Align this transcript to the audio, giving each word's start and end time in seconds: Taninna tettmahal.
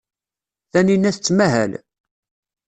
Taninna 0.71 1.11
tettmahal. 1.15 1.71